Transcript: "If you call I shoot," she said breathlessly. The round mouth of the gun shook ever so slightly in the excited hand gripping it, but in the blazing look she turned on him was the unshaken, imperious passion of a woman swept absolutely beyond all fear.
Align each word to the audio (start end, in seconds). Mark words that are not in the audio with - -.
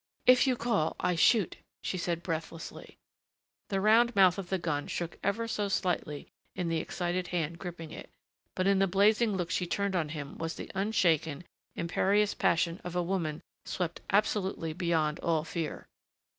"If 0.25 0.47
you 0.47 0.55
call 0.55 0.95
I 0.99 1.13
shoot," 1.13 1.57
she 1.83 1.95
said 1.95 2.23
breathlessly. 2.23 2.97
The 3.69 3.79
round 3.79 4.15
mouth 4.15 4.39
of 4.39 4.49
the 4.49 4.57
gun 4.57 4.87
shook 4.87 5.19
ever 5.23 5.47
so 5.47 5.67
slightly 5.67 6.25
in 6.55 6.69
the 6.69 6.77
excited 6.79 7.27
hand 7.27 7.59
gripping 7.59 7.91
it, 7.91 8.09
but 8.55 8.65
in 8.65 8.79
the 8.79 8.87
blazing 8.87 9.37
look 9.37 9.51
she 9.51 9.67
turned 9.67 9.95
on 9.95 10.09
him 10.09 10.39
was 10.39 10.55
the 10.55 10.71
unshaken, 10.73 11.43
imperious 11.75 12.33
passion 12.33 12.81
of 12.83 12.95
a 12.95 13.03
woman 13.03 13.43
swept 13.65 14.01
absolutely 14.09 14.73
beyond 14.73 15.19
all 15.19 15.43
fear. 15.43 15.85